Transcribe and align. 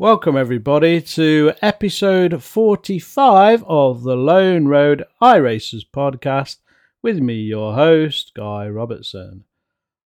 Welcome, 0.00 0.36
everybody, 0.36 1.00
to 1.00 1.52
episode 1.60 2.42
45 2.42 3.64
of 3.66 4.04
the 4.04 4.16
Lone 4.16 4.66
Road 4.66 5.04
iRacers 5.20 5.82
podcast 5.92 6.58
with 7.02 7.18
me, 7.18 7.34
your 7.34 7.74
host, 7.74 8.32
Guy 8.34 8.66
Robertson. 8.68 9.44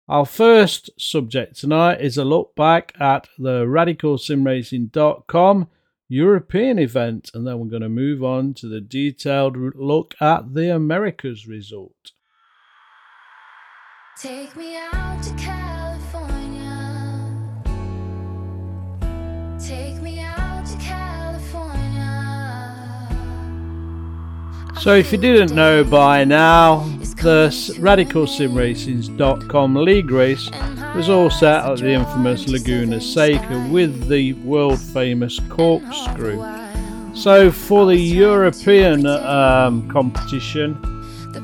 Our 0.09 0.25
first 0.25 0.89
subject 0.99 1.59
tonight 1.59 2.01
is 2.01 2.17
a 2.17 2.25
look 2.25 2.57
back 2.57 2.95
at 2.99 3.29
the 3.39 3.67
RadicalSimRacing.com 3.67 5.69
European 6.09 6.79
event, 6.79 7.31
and 7.35 7.47
then 7.47 7.59
we're 7.59 7.67
going 7.67 7.83
to 7.83 7.91
move 7.91 8.25
on 8.25 8.55
to 8.55 8.67
the 8.67 8.81
detailed 8.81 9.77
look 9.77 10.15
at 10.21 10.55
the 10.55 10.75
Americas 10.75 11.47
result. 11.47 12.13
Take 14.19 14.57
me 14.57 14.77
out 14.77 15.23
to 15.23 15.37
So, 24.81 24.95
if 24.95 25.11
you 25.11 25.19
didn't 25.19 25.55
know 25.55 25.83
by 25.83 26.25
now, 26.25 26.85
the 27.17 27.49
RadicalSimRacing.com 27.79 29.75
league 29.75 30.11
race 30.13 30.49
was 30.95 31.09
all 31.09 31.31
set 31.31 31.65
at 31.65 31.79
the 31.79 31.91
infamous 31.91 32.47
Laguna 32.47 33.01
Seca 33.01 33.69
with 33.73 34.07
the 34.09 34.35
world 34.35 34.81
famous 34.81 35.41
corkscrew. 35.49 36.45
So, 37.13 37.51
for 37.51 37.87
the 37.87 37.97
European 37.97 39.05
um, 39.07 39.89
competition, 39.89 40.77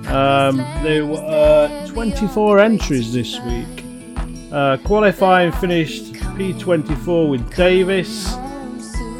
um, 0.06 0.58
there 0.84 1.04
were 1.04 1.18
uh, 1.18 1.86
24 1.88 2.60
entries 2.60 3.12
this 3.12 3.40
week. 3.40 3.84
Uh, 4.52 4.76
qualifying 4.84 5.50
finished 5.50 6.12
P24 6.12 7.28
with 7.28 7.56
Davis. 7.56 8.32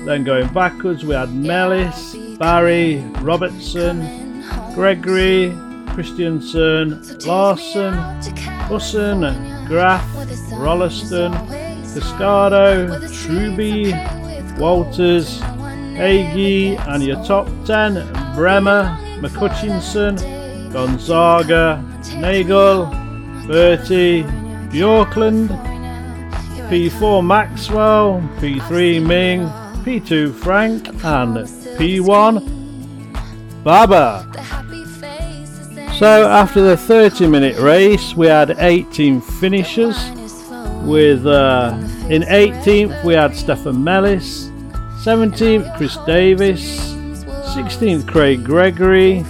Then 0.07 0.23
going 0.23 0.47
backwards, 0.53 1.05
we 1.05 1.15
had 1.17 1.35
Mellis, 1.35 2.14
Barry, 2.39 3.05
Robertson, 3.21 4.43
Gregory, 4.75 5.53
Christiansen, 5.95 7.01
Larson, 7.27 7.95
Busson, 8.69 9.67
Graf, 9.69 10.05
Rolliston, 10.51 11.33
Cascado, 11.95 12.99
Truby, 13.23 13.93
Walters, 14.61 15.41
Hagee, 15.97 16.77
and 16.89 17.05
your 17.05 17.23
top 17.25 17.47
10 17.65 17.95
Bremer, 18.35 18.98
McCutchinson, 19.21 20.73
Gonzaga, 20.73 21.85
Nagel, 22.17 22.87
Bertie, 23.47 24.25
Bjorklund, 24.73 25.48
P4 26.69 27.25
Maxwell, 27.25 28.21
P3 28.39 29.07
Ming, 29.07 29.43
P2 29.85 30.35
Frank, 30.35 30.89
and 31.05 31.64
P1 31.77 33.64
Baba. 33.64 34.30
So 35.98 36.28
after 36.28 36.61
the 36.61 36.77
30 36.77 37.28
minute 37.28 37.56
race, 37.58 38.14
we 38.14 38.27
had 38.27 38.56
18 38.58 39.20
finishers. 39.20 39.97
With 40.83 41.25
uh, 41.27 41.78
in 42.11 42.22
18th 42.22 43.05
we 43.05 43.14
had 43.14 43.34
Stefan 43.34 43.83
Mellis, 43.83 44.51
17th 45.02 45.77
Chris 45.77 45.96
Davis, 46.05 46.95
16th 47.55 48.07
Craig 48.07 48.45
Gregory, 48.45 49.24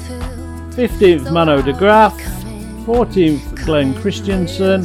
15th 0.70 1.30
Mano 1.30 1.62
de 1.62 1.72
Graaf, 1.72 2.18
14th 2.86 3.64
Glenn 3.64 3.94
Christensen, 3.94 4.82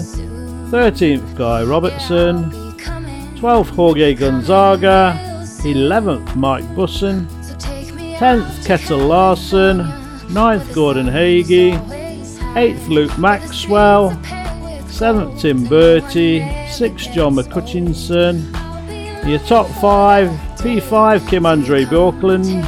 13th 0.70 1.36
Guy 1.36 1.64
Robertson, 1.64 2.52
12th 3.40 3.70
Jorge 3.70 4.14
Gonzaga, 4.14 5.18
11th 5.64 6.36
Mike 6.36 6.66
Busson, 6.76 7.28
10th 8.20 8.66
Kettle 8.66 9.00
Larson, 9.00 9.78
9th 10.28 10.74
Gordon 10.76 11.06
Hagee, 11.06 11.72
8th 12.54 12.90
Luke 12.90 13.18
Maxwell, 13.18 14.10
7th 14.90 15.40
Tim 15.40 15.64
Bertie, 15.64 16.42
6th 16.42 17.14
John 17.14 17.36
McCutchinson, 17.36 18.44
your 19.26 19.40
top 19.40 19.68
5 19.68 20.30
P5 20.60 21.30
Kim 21.30 21.46
Andre 21.46 21.86
Bjorklund, 21.86 22.66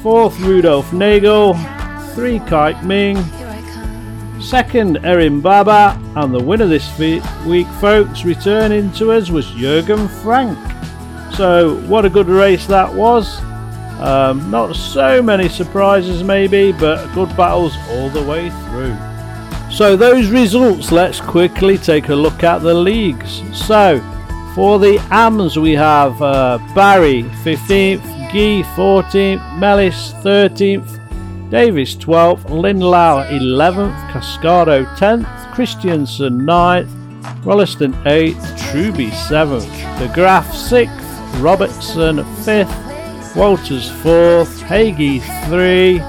4th 0.00 0.38
Rudolf 0.38 0.92
Nagel, 0.92 1.54
3 2.14 2.38
Kike 2.38 2.84
Ming, 2.84 3.16
2nd 4.36 5.04
Erin 5.04 5.40
Baba, 5.40 6.00
and 6.14 6.32
the 6.32 6.40
winner 6.40 6.68
this 6.68 6.96
week, 7.00 7.66
folks, 7.80 8.24
returning 8.24 8.92
to 8.92 9.10
us 9.10 9.28
was 9.28 9.50
Jurgen 9.54 10.06
Frank. 10.06 10.56
So, 11.34 11.80
what 11.88 12.04
a 12.04 12.10
good 12.10 12.28
race 12.28 12.68
that 12.68 12.94
was. 12.94 13.42
Um, 14.02 14.50
not 14.50 14.74
so 14.74 15.22
many 15.22 15.48
surprises, 15.48 16.24
maybe, 16.24 16.72
but 16.72 17.06
good 17.14 17.28
battles 17.36 17.76
all 17.90 18.10
the 18.10 18.22
way 18.24 18.50
through. 18.50 18.96
So, 19.70 19.94
those 19.94 20.28
results, 20.28 20.90
let's 20.90 21.20
quickly 21.20 21.78
take 21.78 22.08
a 22.08 22.14
look 22.14 22.42
at 22.42 22.62
the 22.62 22.74
leagues. 22.74 23.42
So, 23.56 24.00
for 24.56 24.80
the 24.80 24.98
AMS, 25.12 25.56
we 25.56 25.72
have 25.74 26.20
uh, 26.20 26.58
Barry 26.74 27.22
15th, 27.44 28.02
Guy 28.32 28.68
14th, 28.74 29.58
Mellis 29.60 30.14
13th, 30.14 30.98
Davis 31.48 31.94
12th, 31.94 32.42
Lindlau 32.46 33.28
11th, 33.30 34.10
Cascado 34.10 34.84
10th, 34.96 35.54
Christiansen 35.54 36.40
9th, 36.40 36.88
Rolliston 37.44 37.92
8th, 38.02 38.72
Truby 38.72 39.10
7th, 39.10 39.98
De 40.00 40.12
Graaf 40.12 40.48
6th, 40.48 41.40
Robertson 41.40 42.16
5th, 42.44 42.91
Walters 43.34 43.90
fourth, 44.02 44.60
Hagee 44.62 45.20
three, 45.46 46.00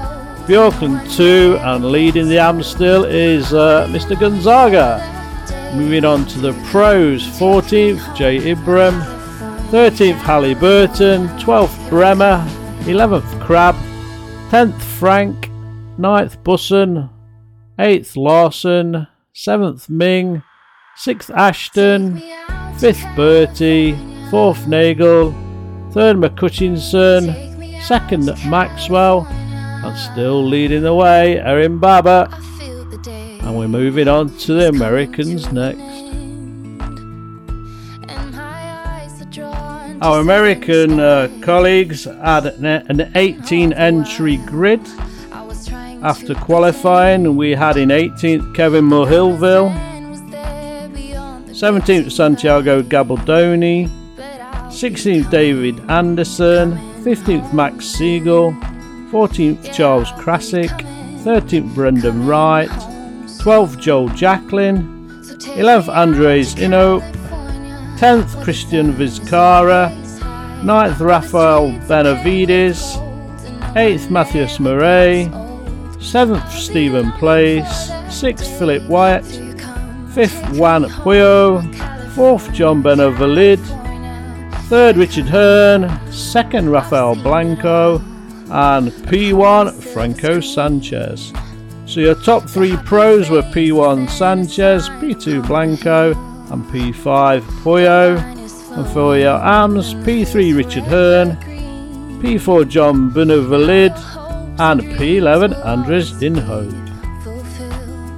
Bjorklund 0.46 1.16
two, 1.16 1.56
and 1.62 1.90
leading 1.90 2.28
the 2.28 2.36
AM 2.36 2.62
still 2.62 3.04
is 3.04 3.54
uh, 3.54 3.86
Mr. 3.90 4.18
Gonzaga. 4.18 5.00
Moving 5.74 6.04
on 6.04 6.26
to 6.26 6.38
the 6.38 6.52
pros, 6.70 7.26
14th 7.26 8.14
Jay 8.14 8.38
Ibram, 8.54 9.00
13th 9.70 10.16
Halliburton, 10.16 11.28
12th 11.38 11.88
Bremer, 11.88 12.44
11th 12.82 13.40
Crab, 13.40 13.74
10th 14.50 14.80
Frank, 14.80 15.50
9th 15.98 16.36
Busson, 16.42 17.08
8th 17.78 18.16
Larson, 18.16 19.06
7th 19.34 19.88
Ming, 19.88 20.42
6th 20.98 21.30
Ashton, 21.34 22.20
5th 22.76 23.16
Bertie, 23.16 23.94
4th 24.30 24.66
Nagel, 24.66 25.32
third 25.94 26.16
McCutchinson, 26.16 27.80
second 27.82 28.26
Maxwell, 28.50 29.28
and 29.30 29.96
still 29.96 30.44
leading 30.44 30.82
the 30.82 30.92
way, 30.92 31.38
Erin 31.38 31.78
Baba. 31.78 32.28
And 33.06 33.56
we're 33.56 33.68
moving 33.68 34.08
on 34.08 34.36
to 34.38 34.54
the 34.54 34.68
Americans 34.70 35.52
next. 35.52 35.78
Our 40.02 40.18
American 40.18 40.98
uh, 40.98 41.28
colleagues 41.42 42.06
had 42.06 42.46
an 42.46 43.12
18 43.14 43.72
entry 43.72 44.38
grid. 44.38 44.80
After 46.02 46.34
qualifying, 46.34 47.36
we 47.36 47.52
had 47.52 47.76
in 47.76 47.90
18th 47.90 48.52
Kevin 48.52 48.86
Mohilville, 48.86 49.70
17th 51.50 52.10
Santiago 52.10 52.82
Gabaldoni, 52.82 54.03
16th 54.74 55.30
David 55.30 55.78
Anderson, 55.88 56.72
15th 57.04 57.52
Max 57.52 57.86
Siegel, 57.86 58.50
14th 59.12 59.72
Charles 59.72 60.10
Krasik, 60.12 60.68
13th 61.22 61.72
Brendan 61.76 62.26
Wright, 62.26 62.68
12th 63.38 63.78
Joel 63.78 64.08
Jacklin, 64.08 65.08
11th 65.56 65.88
Andres 65.94 66.56
Inope, 66.56 67.04
10th 67.98 68.42
Christian 68.42 68.92
Vizcara, 68.92 69.92
9th 70.64 70.98
Rafael 70.98 71.70
Benavides, 71.86 72.96
8th 73.76 74.10
Matthias 74.10 74.58
Murray, 74.58 75.30
7th 76.00 76.50
Stephen 76.50 77.12
Place, 77.12 77.90
6th 78.08 78.58
Philip 78.58 78.82
Wyatt, 78.88 79.22
5th 79.22 80.58
Juan 80.58 80.82
Puyo, 80.86 81.62
4th 82.16 82.52
John 82.52 82.82
Benavalid, 82.82 83.83
Third, 84.74 84.96
Richard 84.96 85.26
Hearn. 85.26 85.88
Second, 86.10 86.68
Rafael 86.68 87.14
Blanco. 87.14 87.98
And 88.50 88.90
P1, 89.06 89.72
Franco 89.72 90.40
Sanchez. 90.40 91.32
So 91.86 92.00
your 92.00 92.16
top 92.16 92.50
three 92.50 92.76
pros 92.78 93.30
were 93.30 93.42
P1 93.42 94.10
Sanchez, 94.10 94.88
P2 94.88 95.46
Blanco, 95.46 96.10
and 96.50 96.64
P5 96.64 97.40
Puyo. 97.62 98.18
And 98.76 98.86
for 98.88 99.16
your 99.16 99.36
AMs, 99.36 99.94
P3 99.94 100.56
Richard 100.56 100.82
Hearn, 100.82 101.36
P4 102.20 102.68
John 102.68 103.12
Benevalid, 103.12 103.92
and 104.58 104.80
P11 104.98 105.64
Andres 105.64 106.14
Inope. 106.14 106.74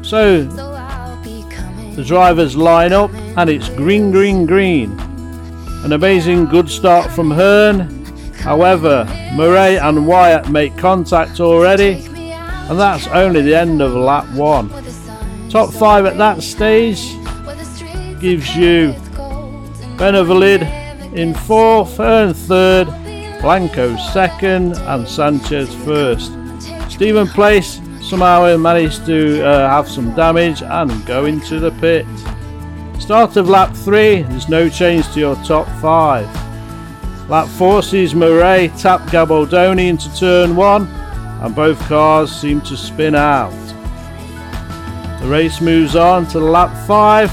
So 0.06 0.44
the 1.96 2.02
drivers 2.02 2.56
line 2.56 2.94
up 2.94 3.12
and 3.36 3.50
it's 3.50 3.68
green, 3.68 4.10
green, 4.10 4.46
green. 4.46 5.05
An 5.86 5.92
amazing 5.92 6.46
good 6.46 6.68
start 6.68 7.08
from 7.12 7.30
Hearn. 7.30 8.04
However, 8.40 9.04
Murray 9.36 9.76
and 9.76 10.04
Wyatt 10.04 10.48
make 10.48 10.76
contact 10.76 11.38
already, 11.38 12.04
and 12.08 12.76
that's 12.76 13.06
only 13.06 13.40
the 13.42 13.54
end 13.54 13.80
of 13.80 13.92
lap 13.92 14.28
one. 14.34 14.68
Top 15.48 15.72
five 15.72 16.04
at 16.04 16.18
that 16.18 16.42
stage 16.42 17.14
gives 18.20 18.56
you 18.56 18.94
Benevalid 19.96 20.62
in 21.14 21.32
fourth, 21.32 21.98
Hearn 21.98 22.34
third, 22.34 22.86
Blanco 23.40 23.96
second, 23.96 24.76
and 24.76 25.06
Sanchez 25.06 25.72
first. 25.84 26.32
Stephen 26.88 27.28
Place 27.28 27.80
somehow 28.00 28.56
managed 28.56 29.06
to 29.06 29.40
uh, 29.46 29.70
have 29.70 29.88
some 29.88 30.12
damage 30.16 30.62
and 30.62 31.06
go 31.06 31.26
into 31.26 31.60
the 31.60 31.70
pit. 31.80 32.04
Start 32.98 33.36
of 33.36 33.48
lap 33.48 33.74
3, 33.74 34.22
there's 34.22 34.48
no 34.48 34.68
change 34.68 35.12
to 35.12 35.20
your 35.20 35.36
top 35.36 35.68
5. 35.80 37.28
Lap 37.28 37.48
4 37.48 37.82
sees 37.82 38.14
Murray 38.14 38.68
tap 38.78 39.00
Gabaldoni 39.02 39.88
into 39.88 40.12
turn 40.16 40.56
1 40.56 40.86
and 40.86 41.54
both 41.54 41.78
cars 41.80 42.34
seem 42.34 42.60
to 42.62 42.76
spin 42.76 43.14
out. 43.14 43.52
The 45.20 45.28
race 45.28 45.60
moves 45.60 45.94
on 45.94 46.26
to 46.28 46.38
lap 46.38 46.70
5. 46.86 47.30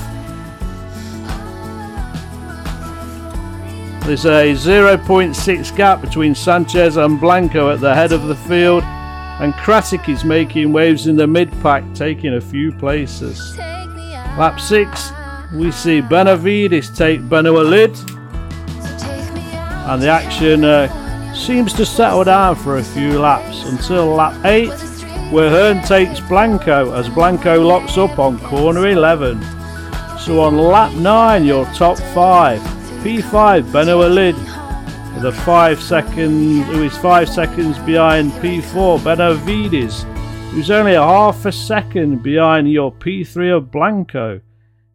There's 4.06 4.25
a 4.25 4.54
0.6 4.54 5.75
gap 5.77 6.01
between 6.01 6.36
Sanchez 6.36 6.98
and 6.98 7.19
Blanco 7.19 7.71
at 7.71 7.80
the 7.80 7.95
head 7.95 8.12
of 8.12 8.24
the 8.27 8.36
field 8.36 8.83
and 8.83 9.54
Krasik 9.54 10.09
is 10.09 10.24
making 10.24 10.71
waves 10.74 11.07
in 11.07 11.16
the 11.16 11.25
mid 11.25 11.51
pack, 11.62 11.83
taking 11.94 12.33
a 12.36 12.42
few 12.42 12.71
places. 12.71 13.57
Lap 13.57 14.59
6, 14.59 15.12
we 15.53 15.71
see 15.71 16.01
Benavides 16.01 16.89
take 16.89 17.21
Benavalid, 17.21 17.95
and 19.88 20.01
the 20.01 20.09
action 20.09 20.63
uh, 20.63 21.33
seems 21.33 21.73
to 21.73 21.85
settle 21.85 22.23
down 22.23 22.55
for 22.55 22.77
a 22.77 22.83
few 22.83 23.19
laps 23.19 23.63
until 23.65 24.07
lap 24.07 24.44
8, 24.45 24.69
where 25.31 25.50
Hearn 25.50 25.81
takes 25.83 26.19
Blanco 26.19 26.94
as 26.94 27.09
Blanco 27.09 27.61
locks 27.61 27.97
up 27.97 28.19
on 28.19 28.39
corner 28.39 28.88
11. 28.88 29.41
So 30.19 30.39
on 30.41 30.57
lap 30.57 30.94
9, 30.94 31.45
your 31.45 31.65
top 31.73 31.97
5 31.97 32.59
P5 33.03 33.63
Benavalid 33.71 34.53
the 35.21 35.31
five 35.31 35.81
seconds, 35.81 36.65
who 36.67 36.83
is 36.83 36.97
five 36.97 37.29
seconds 37.29 37.79
behind 37.79 38.31
P4 38.33 39.01
Benavides, 39.03 40.03
who's 40.51 40.69
only 40.69 40.95
a 40.95 41.01
half 41.01 41.45
a 41.45 41.51
second 41.51 42.21
behind 42.21 42.69
your 42.69 42.91
P3 42.91 43.56
of 43.56 43.71
Blanco. 43.71 44.41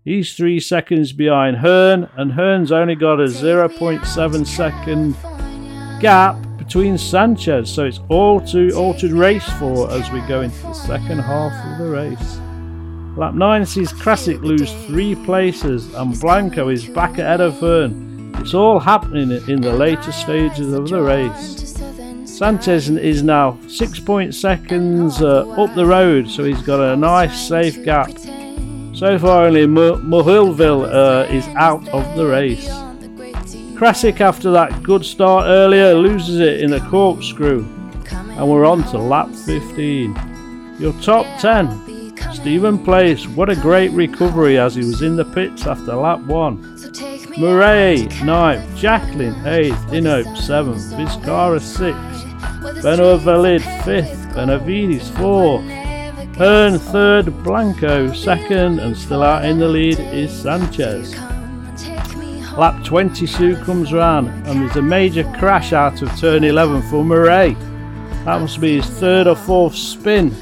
He's 0.09 0.35
three 0.35 0.59
seconds 0.59 1.13
behind 1.13 1.59
Hearn, 1.59 2.09
and 2.17 2.33
Hearn's 2.33 2.73
only 2.73 2.95
got 2.95 3.21
a 3.21 3.25
0.7 3.25 4.47
second 4.47 5.15
gap 6.01 6.37
between 6.57 6.97
Sanchez, 6.97 7.71
so 7.71 7.85
it's 7.85 8.01
all 8.09 8.41
to 8.47 8.73
all 8.73 8.95
to 8.95 9.15
race 9.15 9.47
for 9.59 9.91
as 9.91 10.11
we 10.11 10.23
go 10.23 10.41
into 10.41 10.63
the 10.63 10.73
second 10.73 11.19
half 11.19 11.53
of 11.53 11.79
the 11.85 11.91
race. 11.91 12.39
Lap 13.19 13.35
9 13.35 13.67
sees 13.67 13.93
Krasik 13.93 14.41
lose 14.41 14.73
three 14.87 15.15
places, 15.15 15.93
and 15.93 16.19
Blanco 16.19 16.71
is 16.71 16.87
back 16.87 17.19
ahead 17.19 17.43
of 17.43 17.61
Hearn 17.61 18.09
it's 18.41 18.55
all 18.55 18.79
happening 18.79 19.31
in 19.47 19.61
the 19.61 19.75
later 19.75 20.11
stages 20.11 20.73
of 20.73 20.89
the 20.89 21.03
race. 21.03 21.75
Sanchez 22.25 22.89
is 22.89 23.23
now 23.23 23.59
six 23.69 24.01
point 24.01 24.35
seconds 24.35 25.21
uh, 25.21 25.47
up 25.51 25.75
the 25.75 25.85
road, 25.85 26.31
so 26.31 26.45
he's 26.45 26.63
got 26.63 26.81
a 26.81 26.97
nice 26.97 27.47
safe 27.47 27.85
gap. 27.85 28.09
So 28.99 29.17
far, 29.17 29.47
only 29.47 29.65
Muhilville 29.65 30.93
uh, 30.93 31.33
is 31.33 31.47
out 31.55 31.87
of 31.91 32.17
the 32.17 32.27
race. 32.27 32.69
Krasik, 33.79 34.21
after 34.21 34.51
that 34.51 34.83
good 34.83 35.05
start 35.05 35.45
earlier, 35.47 35.95
loses 35.95 36.41
it 36.41 36.61
in 36.61 36.73
a 36.73 36.81
corkscrew, 36.91 37.65
and 38.11 38.51
we're 38.51 38.67
on 38.67 38.83
to 38.91 38.99
lap 38.99 39.29
15. 39.29 40.77
Your 40.81 40.93
top 40.95 41.27
10. 41.39 42.13
Stephen 42.33 42.77
Place, 42.77 43.29
what 43.29 43.49
a 43.49 43.55
great 43.55 43.93
recovery 43.93 44.59
as 44.59 44.75
he 44.75 44.85
was 44.85 45.01
in 45.01 45.15
the 45.15 45.27
pits 45.27 45.65
after 45.65 45.95
lap 45.95 46.19
1. 46.23 46.61
Murray, 47.39 47.99
9th. 48.09 48.77
Jacklin, 48.77 49.35
8th. 49.45 49.93
Inope, 49.93 50.37
7th. 50.37 50.93
Vizcara, 50.97 51.61
6th. 51.61 52.83
Benoit 52.83 53.21
Valid, 53.21 53.63
5th. 53.63 54.35
Benavides, 54.35 55.09
4th. 55.11 55.78
Hearn, 56.39 56.75
3rd. 56.75 57.43
Blanco, 57.43 58.09
2nd. 58.11 58.81
And 58.81 58.97
still 58.97 59.25
out 59.25 59.45
in 59.45 59.59
the 59.59 59.67
lead 59.67 59.99
is 59.99 60.33
Sanchez. 60.33 61.17
Lap 62.57 62.85
22 62.85 63.57
comes 63.65 63.93
round 63.93 64.29
and 64.47 64.63
there's 64.63 64.77
a 64.77 64.83
major 64.83 65.25
crash 65.39 65.73
out 65.73 66.01
of 66.01 66.17
turn 66.17 66.45
11 66.45 66.83
for 66.91 67.05
Murray. 67.05 67.55
That 68.25 68.41
must 68.41 68.61
be 68.61 68.77
his 68.77 68.87
third 68.87 69.27
or 69.27 69.35
fourth 69.35 69.75
spin 69.75 70.33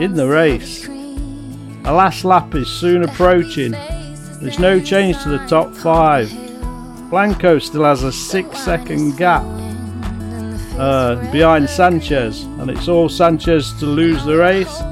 in 0.00 0.14
the 0.14 0.28
race. 0.28 0.86
The 0.86 1.92
last 1.92 2.24
lap 2.24 2.54
is 2.54 2.68
soon 2.68 3.02
approaching 3.02 3.72
there's 4.40 4.58
no 4.60 4.78
change 4.78 5.20
to 5.22 5.30
the 5.30 5.44
top 5.46 5.74
five. 5.74 6.30
Blanco 7.10 7.58
still 7.58 7.84
has 7.84 8.02
a 8.02 8.12
six 8.12 8.58
second 8.58 9.16
gap 9.16 9.42
uh, 10.78 11.16
behind 11.32 11.68
Sanchez, 11.70 12.42
and 12.42 12.70
it's 12.70 12.86
all 12.86 13.08
Sanchez 13.08 13.72
to 13.80 13.86
lose 13.86 14.24
the 14.24 14.36
race. 14.36 14.82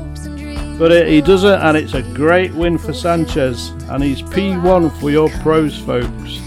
But 0.83 0.91
it, 0.91 1.07
he 1.07 1.21
doesn't, 1.21 1.61
and 1.61 1.77
it's 1.77 1.95
a 1.95 2.03
great 2.03 2.53
win 2.55 2.77
for 2.77 2.93
Sanchez, 2.93 3.69
and 3.89 4.03
he's 4.03 4.21
P1 4.21 4.91
for 4.99 5.13
your 5.13 5.29
pros, 5.29 5.79
folks. 5.79 6.41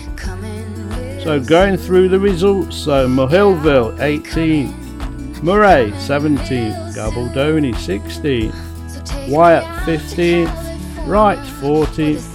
So 1.24 1.40
going 1.40 1.78
through 1.78 2.10
the 2.10 2.20
results, 2.20 2.76
so 2.76 3.08
Mohilville 3.08 3.98
18th, 3.98 5.42
Murray 5.42 5.90
17th, 5.92 6.94
Gabaldoni 6.94 7.74
16th, 7.76 9.30
Wyatt 9.30 9.64
15th, 9.86 11.08
Wright 11.08 11.40
14th, 11.62 12.28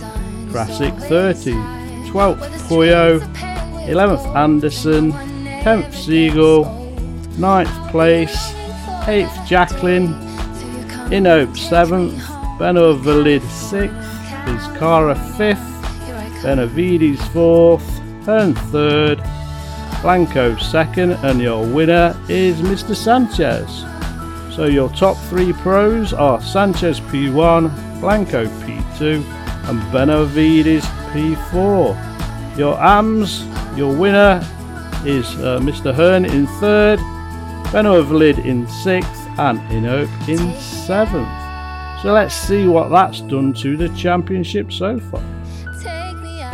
Krasik 0.50 0.99
30, 1.02 1.52
12th 2.11 2.49
Puyo, 2.66 3.21
11th 3.87 4.35
Anderson, 4.35 5.12
10th 5.12 5.92
Siegel, 5.92 6.64
9th 7.37 7.90
Place, 7.90 8.52
8th 9.04 9.47
Jacklin, 9.47 10.30
Inope 11.11 11.57
7th, 11.57 12.21
Beno 12.57 12.97
Valid 12.97 13.43
6th, 13.43 13.90
Vizcara 14.45 15.17
5th, 15.37 15.71
Benavides 16.40 17.21
4th, 17.35 18.25
Hearn 18.25 18.55
3rd, 18.55 20.02
Blanco 20.02 20.55
2nd, 20.55 21.21
and 21.25 21.40
your 21.40 21.67
winner 21.67 22.17
is 22.29 22.62
Mr. 22.62 22.95
Sanchez. 22.95 23.85
So 24.55 24.67
your 24.67 24.88
top 24.90 25.17
three 25.29 25.52
pros 25.52 26.12
are 26.12 26.40
Sanchez 26.40 27.00
P1, 27.00 28.00
Blanco 28.00 28.47
P2, 28.47 29.25
and 29.69 29.93
Benavides 29.93 30.87
P4. 31.12 32.57
Your 32.57 32.81
AMS, 32.81 33.45
your 33.76 33.93
winner 33.97 34.47
is 35.05 35.26
uh, 35.40 35.59
Mr. 35.61 35.93
Hearn 35.93 36.25
in 36.25 36.47
third, 36.61 37.00
Benavalid 37.73 38.45
in 38.45 38.69
sixth, 38.69 39.20
and 39.40 39.59
in 40.28 40.54
seventh. 40.61 41.28
So 42.02 42.12
let's 42.12 42.35
see 42.35 42.68
what 42.68 42.90
that's 42.90 43.23
done 43.23 43.54
to 43.54 43.76
the 43.76 43.88
championship 43.90 44.70
so 44.70 44.99
far. 44.99 45.25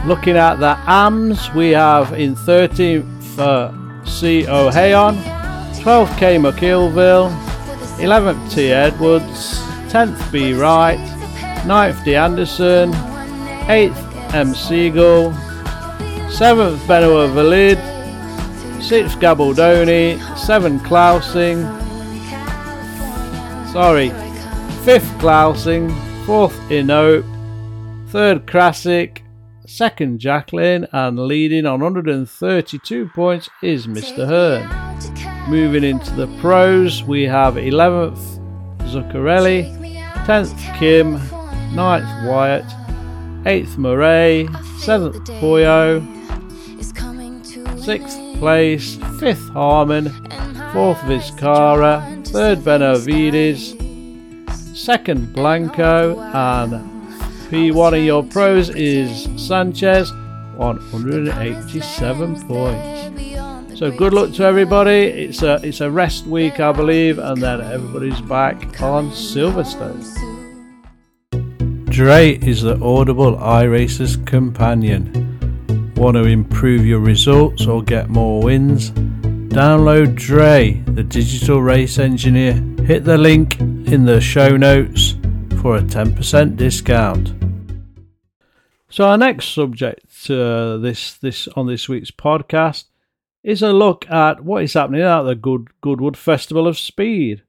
Looking 0.06 0.36
at 0.36 0.56
the 0.56 0.78
AMS, 0.88 1.52
we 1.52 1.70
have 1.70 2.12
in 2.12 2.36
13th 2.36 3.38
uh, 3.38 4.04
C. 4.04 4.46
O'Hayon, 4.46 5.16
12th 5.82 6.16
K. 6.16 6.36
McIlville, 6.36 7.30
11th 7.98 8.54
T. 8.54 8.70
Edwards, 8.70 9.58
10th 9.90 10.30
B. 10.30 10.54
Wright, 10.54 10.98
9th 11.66 12.04
D. 12.04 12.14
Anderson, 12.14 12.92
8th 13.66 14.32
M. 14.32 14.54
Siegel, 14.54 15.32
7th 16.30 16.86
Benoit 16.86 17.30
Valid, 17.30 17.78
6th 18.78 19.18
Gabaldoni, 19.18 20.18
7th 20.18 20.84
Klausing, 20.84 21.75
sorry, 23.76 24.08
5th 24.86 25.20
Klausing, 25.20 25.90
4th 26.24 26.56
Inope, 26.70 27.26
3rd 28.08 28.46
Krasik, 28.46 29.18
2nd 29.66 30.16
Jacklin, 30.16 30.86
and 30.92 31.18
leading 31.18 31.66
on 31.66 31.80
132 31.80 33.08
points 33.08 33.50
is 33.62 33.86
Mr. 33.86 34.26
Hearn. 34.26 35.50
Moving 35.50 35.84
into 35.84 36.10
the 36.12 36.26
pros, 36.40 37.04
we 37.04 37.24
have 37.24 37.56
11th 37.56 38.38
Zuccarelli, 38.78 39.70
10th 40.24 40.78
Kim, 40.78 41.18
9th 41.74 42.26
Wyatt, 42.26 42.64
8th 43.44 43.76
Murray, 43.76 44.48
7th 44.86 45.26
Poyo, 45.38 46.00
6th 46.80 48.38
place, 48.38 48.96
5th 48.96 49.52
Harmon, 49.52 50.06
4th 50.72 51.00
Vizcara, 51.00 52.15
3rd 52.30 52.64
Benavides, 52.64 53.74
2nd 54.74 55.32
Blanco, 55.32 56.18
and 56.20 56.72
P1 57.50 57.98
of 57.98 58.04
your 58.04 58.22
pros 58.24 58.68
is 58.70 59.28
Sanchez, 59.36 60.12
187 60.56 62.48
points. 62.48 63.78
So 63.78 63.90
good 63.90 64.12
luck 64.14 64.32
to 64.34 64.44
everybody. 64.44 65.04
It's 65.04 65.42
a 65.42 65.60
it's 65.62 65.80
a 65.80 65.90
rest 65.90 66.26
week, 66.26 66.60
I 66.60 66.72
believe, 66.72 67.18
and 67.18 67.42
then 67.42 67.60
everybody's 67.60 68.20
back 68.22 68.80
on 68.82 69.10
Silverstone. 69.10 70.02
Dre 71.90 72.38
is 72.38 72.62
the 72.62 72.80
audible 72.82 73.36
iRacer's 73.36 74.16
companion. 74.16 75.92
Want 75.94 76.16
to 76.16 76.24
improve 76.24 76.84
your 76.84 77.00
results 77.00 77.66
or 77.66 77.82
get 77.82 78.08
more 78.08 78.42
wins? 78.42 78.92
Download 79.56 80.14
Dre, 80.14 80.82
the 80.84 81.02
digital 81.02 81.62
race 81.62 81.98
engineer. 81.98 82.52
Hit 82.84 83.04
the 83.04 83.16
link 83.16 83.58
in 83.58 84.04
the 84.04 84.20
show 84.20 84.54
notes 84.58 85.12
for 85.62 85.78
a 85.78 85.80
10% 85.80 86.56
discount. 86.58 87.32
So 88.90 89.04
our 89.04 89.16
next 89.16 89.54
subject 89.54 90.28
uh, 90.28 90.76
this 90.76 91.14
this 91.14 91.48
on 91.56 91.66
this 91.66 91.88
week's 91.88 92.10
podcast 92.10 92.84
is 93.42 93.62
a 93.62 93.72
look 93.72 94.06
at 94.10 94.44
what 94.44 94.62
is 94.62 94.74
happening 94.74 95.00
at 95.00 95.22
the 95.22 95.34
Good 95.34 95.68
Goodwood 95.80 96.18
Festival 96.18 96.68
of 96.68 96.78
Speed. 96.78 97.42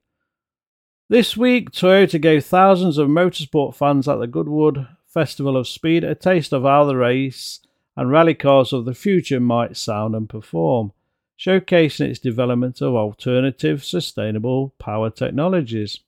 This 1.10 1.36
week, 1.36 1.72
Toyota 1.72 2.22
gave 2.22 2.46
thousands 2.46 2.98
of 2.98 3.10
motorsport 3.10 3.76
fans 3.76 4.08
at 4.08 4.20
the 4.20 4.28
Goodwood 4.28 4.88
Festival 5.10 5.58
of 5.58 5.68
Speed 5.68 6.06
a 6.06 6.16
taste 6.16 6.54
of 6.54 6.64
how 6.64 6.86
the 6.86 6.96
race 6.96 7.60
and 7.98 8.10
rally 8.10 8.34
cars 8.34 8.72
of 8.72 8.86
the 8.86 8.96
future 8.96 9.42
might 9.42 9.76
sound 9.76 10.16
and 10.16 10.30
perform, 10.30 10.94
showcasing 11.40 12.10
its 12.10 12.20
development 12.20 12.82
of 12.82 12.96
alternative, 12.96 13.84
sustainable 13.84 14.74
power 14.80 15.10
technologies. 15.10 16.00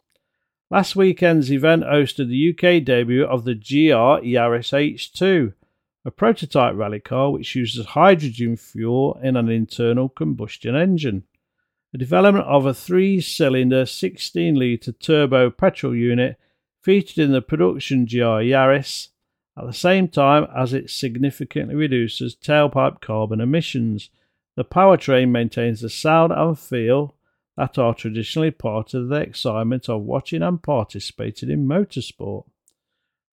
Last 0.71 0.95
weekend's 0.95 1.51
event 1.51 1.83
hosted 1.83 2.29
the 2.29 2.49
UK 2.51 2.83
debut 2.83 3.25
of 3.25 3.43
the 3.43 3.55
GR 3.55 4.23
Yaris 4.25 4.71
H2, 4.71 5.53
a 6.05 6.11
prototype 6.11 6.75
rally 6.75 6.99
car 6.99 7.31
which 7.31 7.55
uses 7.55 7.85
hydrogen 7.87 8.55
fuel 8.55 9.19
in 9.21 9.35
an 9.35 9.49
internal 9.49 10.09
combustion 10.09 10.75
engine. 10.75 11.23
The 11.91 11.97
development 11.97 12.45
of 12.45 12.65
a 12.65 12.73
three 12.73 13.19
cylinder 13.19 13.85
16 13.85 14.55
litre 14.55 14.91
turbo 14.91 15.49
petrol 15.49 15.95
unit 15.95 16.37
featured 16.83 17.17
in 17.17 17.31
the 17.31 17.41
production 17.41 18.05
GR 18.05 18.43
Yaris 18.45 19.09
at 19.57 19.65
the 19.65 19.73
same 19.73 20.07
time 20.07 20.47
as 20.55 20.73
it 20.73 20.89
significantly 20.89 21.75
reduces 21.75 22.35
tailpipe 22.35 23.01
carbon 23.01 23.41
emissions. 23.41 24.09
The 24.59 24.65
powertrain 24.65 25.29
maintains 25.29 25.79
the 25.79 25.89
sound 25.89 26.33
and 26.33 26.59
feel 26.59 27.15
that 27.55 27.77
are 27.77 27.93
traditionally 27.93 28.51
part 28.51 28.93
of 28.93 29.07
the 29.07 29.15
excitement 29.15 29.87
of 29.87 30.01
watching 30.01 30.41
and 30.41 30.61
participating 30.61 31.49
in 31.49 31.65
motorsport. 31.65 32.43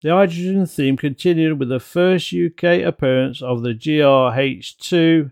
The 0.03 0.11
hydrogen 0.11 0.67
theme 0.67 0.97
continued 0.97 1.57
with 1.57 1.69
the 1.69 1.79
first 1.79 2.31
UK 2.31 2.85
appearance 2.85 3.41
of 3.41 3.63
the 3.63 3.73
GRH2 3.73 5.31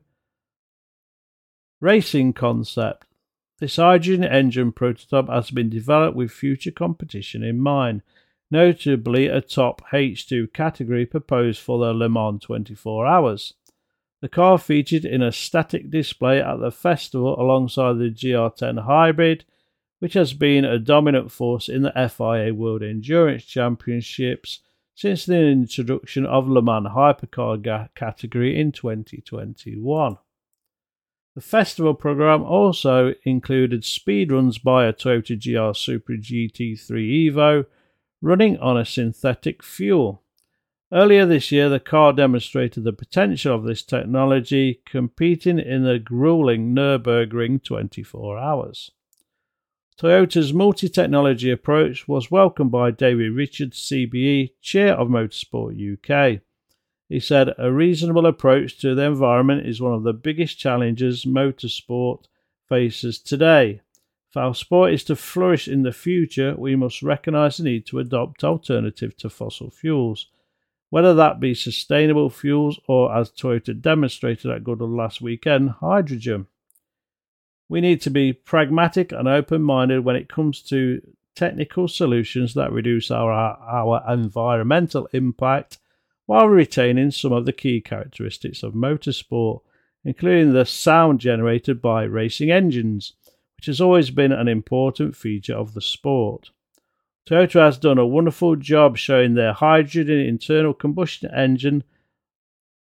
racing 1.79 2.33
concept. 2.33 3.05
This 3.59 3.75
hydrogen 3.75 4.23
engine 4.23 4.71
prototype 4.71 5.29
has 5.29 5.51
been 5.51 5.69
developed 5.69 6.17
with 6.17 6.31
future 6.31 6.71
competition 6.71 7.43
in 7.43 7.59
mind, 7.59 8.01
notably 8.49 9.27
a 9.27 9.41
top 9.41 9.83
H2 9.91 10.53
category 10.53 11.05
proposed 11.05 11.59
for 11.59 11.77
the 11.77 11.93
Le 11.93 12.09
Mans 12.09 12.41
24 12.41 13.05
Hours. 13.05 13.53
The 14.23 14.29
car 14.29 14.57
featured 14.57 15.03
in 15.03 15.21
a 15.21 15.33
static 15.33 15.89
display 15.89 16.39
at 16.39 16.61
the 16.61 16.71
festival 16.71 17.37
alongside 17.37 17.97
the 17.97 18.09
GR10 18.09 18.85
Hybrid, 18.85 19.43
which 19.99 20.13
has 20.13 20.31
been 20.31 20.63
a 20.63 20.79
dominant 20.79 21.29
force 21.29 21.67
in 21.67 21.81
the 21.81 21.91
FIA 21.91 22.53
World 22.53 22.83
Endurance 22.83 23.43
Championships 23.43 24.61
since 24.95 25.25
the 25.25 25.35
introduction 25.35 26.25
of 26.25 26.47
Le 26.47 26.61
Mans 26.61 26.87
Hypercar 26.87 27.89
category 27.95 28.57
in 28.57 28.71
2021. 28.71 30.17
The 31.35 31.41
festival 31.41 31.93
program 31.93 32.43
also 32.43 33.15
included 33.25 33.83
speed 33.83 34.31
runs 34.31 34.57
by 34.57 34.85
a 34.85 34.93
Toyota 34.93 35.35
GR 35.35 35.77
Supra 35.77 36.15
GT3 36.15 37.29
Evo 37.29 37.65
running 38.21 38.57
on 38.59 38.77
a 38.77 38.85
synthetic 38.85 39.61
fuel. 39.61 40.22
Earlier 40.93 41.25
this 41.25 41.51
year, 41.51 41.69
the 41.69 41.79
car 41.79 42.13
demonstrated 42.13 42.83
the 42.83 42.93
potential 42.93 43.55
of 43.55 43.63
this 43.63 43.81
technology, 43.81 44.79
competing 44.85 45.57
in 45.57 45.83
the 45.83 45.97
grueling 45.97 46.75
Nürburgring 46.75 47.63
24 47.63 48.37
hours. 48.37 48.91
Toyota's 49.99 50.53
multi 50.53 50.87
technology 50.87 51.49
approach 51.49 52.07
was 52.07 52.29
welcomed 52.29 52.69
by 52.69 52.91
David 52.91 53.31
Richards, 53.31 53.79
CBE, 53.79 54.51
Chair 54.61 54.93
of 54.93 55.07
Motorsport 55.07 55.73
UK. 55.73 56.41
He 57.09 57.19
said, 57.19 57.55
A 57.57 57.71
reasonable 57.71 58.27
approach 58.27 58.77
to 58.81 58.93
the 58.93 59.05
environment 59.05 59.65
is 59.65 59.81
one 59.81 59.93
of 59.93 60.03
the 60.03 60.13
biggest 60.13 60.59
challenges 60.59 61.25
motorsport 61.25 62.25
faces 62.69 63.17
today. 63.17 63.81
If 64.29 64.37
our 64.37 64.53
sport 64.53 64.93
is 64.93 65.03
to 65.05 65.15
flourish 65.15 65.67
in 65.67 65.81
the 65.81 65.91
future, 65.91 66.53
we 66.55 66.75
must 66.75 67.01
recognise 67.01 67.57
the 67.57 67.63
need 67.63 67.87
to 67.87 67.97
adopt 67.97 68.43
alternatives 68.43 69.15
to 69.15 69.29
fossil 69.31 69.71
fuels 69.71 70.27
whether 70.93 71.15
that 71.15 71.39
be 71.39 71.55
sustainable 71.55 72.29
fuels 72.29 72.79
or, 72.87 73.17
as 73.17 73.31
Toyota 73.31 73.81
demonstrated 73.81 74.51
at 74.51 74.63
Goodwood 74.63 74.91
last 74.91 75.21
weekend, 75.21 75.71
hydrogen. 75.71 76.45
We 77.67 77.81
need 77.81 77.99
to 78.01 78.11
be 78.11 78.31
pragmatic 78.31 79.11
and 79.11 79.27
open 79.27 79.63
minded 79.63 80.05
when 80.05 80.15
it 80.15 80.29
comes 80.29 80.61
to 80.69 81.01
technical 81.35 81.87
solutions 81.87 82.53
that 82.53 82.71
reduce 82.71 83.09
our, 83.09 83.31
our 83.31 84.03
environmental 84.07 85.09
impact 85.13 85.79
while 86.27 86.47
retaining 86.47 87.09
some 87.09 87.31
of 87.31 87.47
the 87.47 87.53
key 87.53 87.81
characteristics 87.81 88.61
of 88.61 88.73
motorsport, 88.73 89.61
including 90.05 90.53
the 90.53 90.63
sound 90.63 91.19
generated 91.19 91.81
by 91.81 92.03
racing 92.03 92.51
engines, 92.51 93.13
which 93.57 93.65
has 93.65 93.81
always 93.81 94.11
been 94.11 94.31
an 94.31 94.47
important 94.47 95.15
feature 95.15 95.55
of 95.55 95.73
the 95.73 95.81
sport. 95.81 96.51
Toyota 97.27 97.65
has 97.65 97.77
done 97.77 97.97
a 97.97 98.05
wonderful 98.05 98.55
job 98.55 98.97
showing 98.97 99.33
their 99.33 99.53
hydrogen 99.53 100.19
internal 100.19 100.73
combustion 100.73 101.33
engine. 101.33 101.83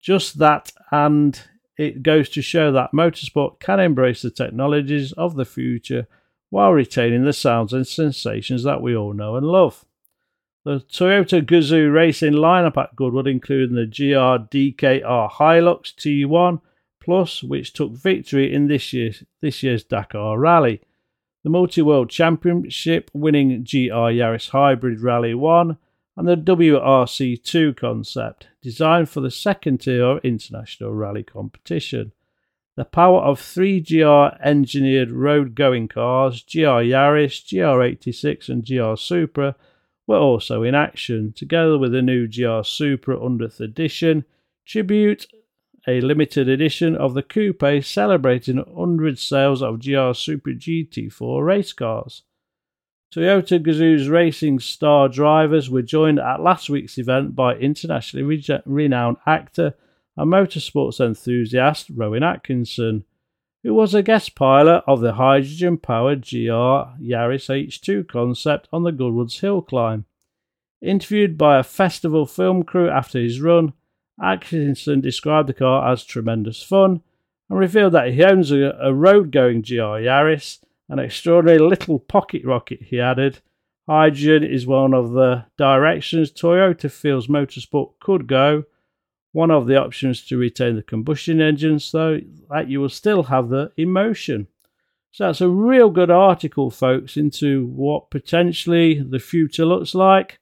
Just 0.02 0.40
that, 0.40 0.72
and 0.92 1.40
it 1.78 2.02
goes 2.02 2.30
to 2.30 2.42
show 2.42 2.72
that 2.72 2.92
motorsport 2.92 3.60
can 3.60 3.80
embrace 3.80 4.24
the 4.24 4.32
technologies 4.32 5.12
of 5.14 5.36
the 5.36 5.46
future 5.46 6.08
while 6.50 6.72
retaining 6.72 7.24
the 7.24 7.34
sounds 7.34 7.72
and 7.72 7.88
sensations 7.88 8.64
that 8.64 8.82
we 8.82 8.96
all 8.96 9.14
know 9.14 9.36
and 9.36 9.46
love. 9.46 9.86
The 10.64 10.80
Toyota 10.80 11.44
Gazoo 11.44 11.94
racing 11.94 12.34
lineup 12.34 12.78
at 12.78 12.96
Goodwood 12.96 13.28
including 13.28 13.76
the 13.76 13.86
GR 13.86 14.46
DKR 14.56 15.32
Hilux 15.32 15.94
T1 15.96 16.62
Plus, 17.02 17.42
which 17.42 17.74
took 17.74 17.92
victory 17.92 18.54
in 18.54 18.68
this 18.68 18.94
year's, 18.94 19.24
this 19.42 19.64
year's 19.64 19.84
Dakar 19.84 20.38
Rally 20.38 20.82
the 21.44 21.50
Multi 21.50 21.82
World 21.82 22.10
Championship 22.10 23.10
winning 23.14 23.64
GR 23.64 24.12
Yaris 24.12 24.50
Hybrid 24.50 25.02
Rally 25.02 25.34
1, 25.34 25.78
and 26.18 26.28
the 26.28 26.36
WRC2 26.36 27.76
concept, 27.76 28.48
designed 28.62 29.10
for 29.10 29.22
the 29.22 29.32
second 29.32 29.80
tier 29.80 30.18
international 30.20 30.94
rally 30.94 31.24
competition. 31.24 32.12
The 32.76 32.86
power 32.86 33.22
of 33.22 33.40
three 33.40 33.82
GR 33.82 34.36
engineered 34.44 35.12
road 35.12 35.56
going 35.56 35.88
cars, 35.88 36.44
GR 36.44 36.84
Yaris, 36.84 37.44
GR86, 37.44 38.50
and 38.50 38.66
GR 38.66 38.96
Supra, 38.96 39.56
were 40.08 40.18
also 40.18 40.64
in 40.64 40.76
action, 40.76 41.34
together 41.34 41.78
with 41.78 41.92
the 41.92 42.02
new 42.02 42.28
GR 42.28 42.64
Supra 42.64 43.18
100th 43.18 43.60
edition, 43.60 44.26
Tribute 44.66 45.26
a 45.88 46.02
limited 46.02 46.48
edition 46.48 46.96
of 46.96 47.14
the 47.14 47.24
coupe 47.24 47.84
celebrating 47.84 48.58
100 48.58 49.18
sales 49.18 49.62
of 49.62 49.80
GR 49.80 50.14
Supra 50.14 50.54
GT4 50.54 51.46
race 51.46 51.74
cars. 51.74 52.24
Toyota 53.14 53.62
Gazoo's 53.62 54.08
racing 54.08 54.60
star 54.60 55.10
drivers 55.10 55.70
were 55.70 55.82
joined 55.82 56.20
at 56.20 56.40
last 56.40 56.70
week's 56.70 56.98
event 56.98 57.36
by 57.36 57.56
internationally 57.56 58.24
re- 58.24 58.62
renowned 58.66 59.18
actor 59.26 59.76
and 60.16 60.32
motorsports 60.32 61.06
enthusiast 61.06 61.90
Rowan 61.94 62.24
Atkinson, 62.24 63.04
who 63.64 63.74
was 63.74 63.94
a 63.94 64.02
guest 64.02 64.34
pilot 64.36 64.84
of 64.88 65.02
the 65.02 65.14
hydrogen 65.14 65.78
powered 65.78 66.22
GR 66.22 66.38
Yaris 67.02 67.50
H2 67.50 68.08
concept 68.08 68.70
on 68.72 68.84
the 68.84 68.92
Goodwood's 68.92 69.40
Hill 69.40 69.62
Climb. 69.62 70.06
Interviewed 70.82 71.38
by 71.38 71.60
a 71.60 71.64
festival 71.64 72.26
film 72.26 72.64
crew 72.64 72.90
after 72.90 73.20
his 73.20 73.42
run, 73.42 73.74
Atkinson 74.22 75.02
described 75.02 75.50
the 75.50 75.54
car 75.54 75.92
as 75.92 76.04
tremendous 76.04 76.64
fun 76.64 77.02
and 77.50 77.60
revealed 77.60 77.94
that 77.94 78.14
he 78.14 78.24
owns 78.24 78.52
a, 78.52 78.78
a 78.82 78.94
road 78.94 79.32
going 79.32 79.62
GR 79.62 80.00
Yaris, 80.00 80.60
an 80.90 81.00
extraordinary 81.00 81.60
little 81.60 82.00
pocket 82.00 82.44
rocket, 82.46 82.82
he 82.82 83.00
added. 83.00 83.40
Hydrogen 83.88 84.44
is 84.44 84.66
one 84.66 84.94
of 84.94 85.12
the 85.12 85.46
directions 85.58 86.32
Toyota 86.32 86.90
feels 86.90 87.28
motorsport 87.28 87.92
could 88.00 88.28
go. 88.28 88.64
One 89.34 89.52
of 89.52 89.66
the 89.66 89.78
options 89.78 90.26
to 90.28 90.38
retain 90.38 90.76
the 90.76 90.84
combustion 90.84 91.42
engine 91.42 91.80
so 91.80 92.20
that 92.50 92.70
you 92.70 92.80
will 92.82 92.90
still 92.90 93.24
have 93.24 93.50
the 93.50 93.72
emotion. 93.78 94.48
So 95.12 95.26
that's 95.26 95.42
a 95.42 95.50
real 95.50 95.90
good 95.90 96.10
article, 96.10 96.70
folks, 96.70 97.18
into 97.18 97.66
what 97.66 98.10
potentially 98.10 99.02
the 99.02 99.20
future 99.20 99.66
looks 99.66 99.94
like. 99.94 100.40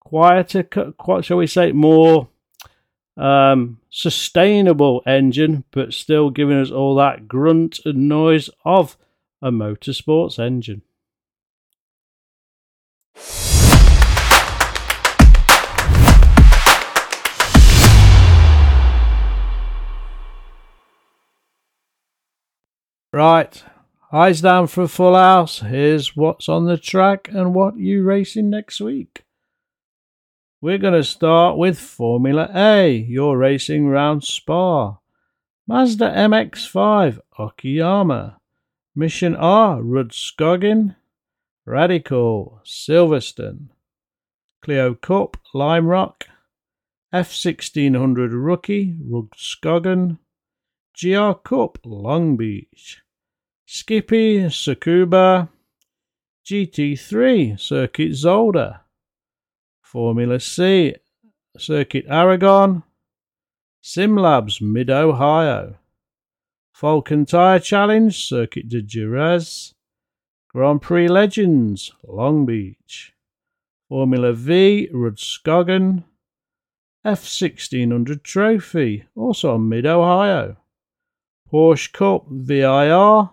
Quieter, 0.00 0.68
shall 1.22 1.36
we 1.36 1.46
say, 1.46 1.72
more 1.72 2.28
um, 3.16 3.78
sustainable 3.90 5.02
engine, 5.06 5.64
but 5.70 5.92
still 5.92 6.30
giving 6.30 6.58
us 6.58 6.70
all 6.70 6.94
that 6.96 7.28
grunt 7.28 7.80
and 7.84 8.08
noise 8.08 8.48
of 8.64 8.96
a 9.40 9.50
motorsports 9.50 10.38
engine. 10.38 10.82
Right, 23.14 23.62
eyes 24.10 24.40
down 24.40 24.68
for 24.68 24.84
a 24.84 24.88
full 24.88 25.14
house. 25.14 25.58
Here's 25.58 26.16
what's 26.16 26.48
on 26.48 26.64
the 26.64 26.78
track 26.78 27.28
and 27.28 27.54
what 27.54 27.76
you 27.76 28.02
racing 28.04 28.48
next 28.48 28.80
week. 28.80 29.22
We're 30.62 30.78
going 30.78 30.94
to 30.94 31.02
start 31.02 31.58
with 31.58 31.76
Formula 31.76 32.48
A. 32.54 32.88
You're 32.88 33.36
racing 33.36 33.88
round 33.88 34.22
Spa. 34.22 34.98
Mazda 35.66 36.08
MX5, 36.10 37.18
Okayama. 37.36 38.36
Mission 38.94 39.34
R, 39.34 39.80
Rudskogen. 39.80 40.94
Radical, 41.66 42.60
Silverstone. 42.64 43.70
Clio 44.62 44.94
Cup, 44.94 45.36
Lime 45.52 45.88
Rock. 45.88 46.26
F1600 47.12 48.28
Rookie, 48.30 48.94
Rudskogen. 49.04 50.18
GR 50.96 51.32
Cup, 51.42 51.78
Long 51.84 52.36
Beach. 52.36 53.02
Skippy, 53.66 54.42
Tsukuba. 54.42 55.48
GT3, 56.46 57.58
Circuit 57.58 58.12
Zolder. 58.12 58.81
Formula 59.92 60.40
C, 60.40 60.94
Circuit 61.58 62.06
Aragon. 62.08 62.82
SimLabs, 63.84 64.62
Mid 64.62 64.88
Ohio. 64.88 65.76
Falken 66.74 67.28
Tire 67.28 67.58
Challenge, 67.58 68.16
Circuit 68.16 68.70
de 68.70 68.80
Jerez. 68.80 69.74
Grand 70.48 70.80
Prix 70.80 71.08
Legends, 71.08 71.92
Long 72.08 72.46
Beach. 72.46 73.12
Formula 73.90 74.32
V, 74.32 74.88
Rudskogen. 74.94 76.04
F1600 77.04 78.22
Trophy, 78.22 79.04
also 79.14 79.56
on 79.56 79.68
Mid 79.68 79.84
Ohio. 79.84 80.56
Porsche 81.52 81.92
Cup 81.92 82.24
VIR. 82.30 83.28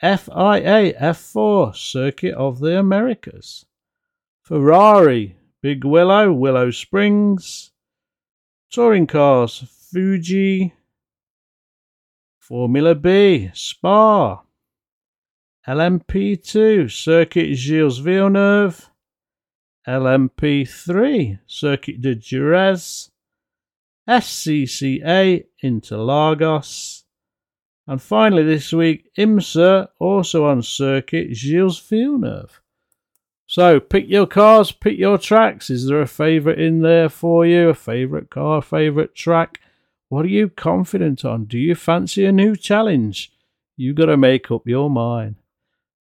FIA 0.00 0.94
F4 1.00 1.76
Circuit 1.76 2.34
of 2.34 2.58
the 2.58 2.76
Americas. 2.76 3.66
Ferrari 4.48 5.36
Big 5.60 5.84
Willow, 5.84 6.32
Willow 6.32 6.70
Springs. 6.70 7.70
Touring 8.70 9.06
cars 9.06 9.62
Fuji. 9.92 10.72
Formula 12.38 12.94
B 12.94 13.50
Spa. 13.52 14.40
LMP2 15.68 16.90
Circuit 16.90 17.56
Gilles 17.56 17.98
Villeneuve. 17.98 18.88
LMP3 19.86 21.40
Circuit 21.46 22.00
de 22.00 22.14
Jerez. 22.14 23.10
SCCA 24.08 25.44
Interlagos. 25.62 27.02
And 27.86 28.00
finally 28.00 28.44
this 28.44 28.72
week, 28.72 29.10
IMSA, 29.18 29.88
also 29.98 30.46
on 30.46 30.62
circuit, 30.62 31.34
Gilles 31.34 31.78
Villeneuve. 31.78 32.62
So 33.48 33.80
pick 33.80 34.10
your 34.10 34.26
cars, 34.26 34.72
pick 34.72 34.98
your 34.98 35.16
tracks. 35.16 35.70
Is 35.70 35.86
there 35.86 36.02
a 36.02 36.06
favourite 36.06 36.60
in 36.60 36.82
there 36.82 37.08
for 37.08 37.46
you? 37.46 37.70
A 37.70 37.74
favourite 37.74 38.28
car, 38.28 38.60
favourite 38.60 39.14
track? 39.14 39.58
What 40.10 40.26
are 40.26 40.28
you 40.28 40.50
confident 40.50 41.24
on? 41.24 41.46
Do 41.46 41.56
you 41.58 41.74
fancy 41.74 42.26
a 42.26 42.32
new 42.32 42.56
challenge? 42.56 43.32
You 43.74 43.94
got 43.94 44.06
to 44.06 44.18
make 44.18 44.50
up 44.50 44.68
your 44.68 44.90
mind. 44.90 45.36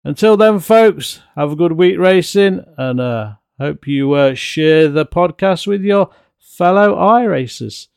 Until 0.04 0.38
then, 0.38 0.58
folks, 0.58 1.22
have 1.36 1.52
a 1.52 1.56
good 1.56 1.74
week 1.74 2.00
racing 2.00 2.65
and 2.78 3.00
uh, 3.00 3.34
hope 3.60 3.86
you 3.86 4.12
uh, 4.13 4.34
share 4.34 4.88
the 4.88 5.06
podcast 5.06 5.68
with 5.68 5.84
your 5.84 6.10
fellow 6.39 6.96
iRacers. 6.96 7.89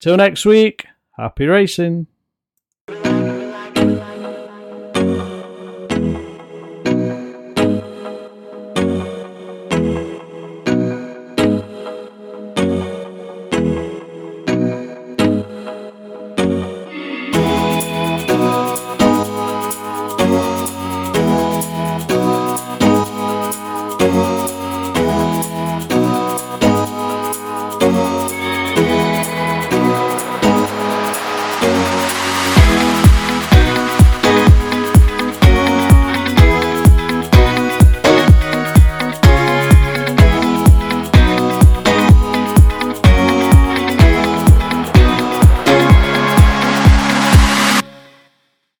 Till 0.00 0.16
next 0.16 0.46
week, 0.46 0.86
happy 1.18 1.44
racing. 1.44 2.06